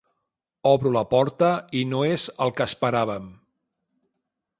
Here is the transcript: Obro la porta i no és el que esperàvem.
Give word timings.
Obro 0.69 0.93
la 0.95 1.03
porta 1.11 1.49
i 1.81 1.83
no 1.91 1.99
és 2.13 2.25
el 2.47 2.55
que 2.61 2.67
esperàvem. 2.73 3.29